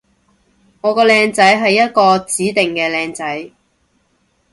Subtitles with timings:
[0.81, 3.51] 我個靚仔係一個指定嘅靚仔